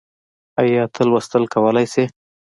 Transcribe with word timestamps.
ايا 0.61 0.83
ته 0.93 1.01
لوستل 1.09 1.43
کولی 1.53 1.85
شې؟ 1.93 2.03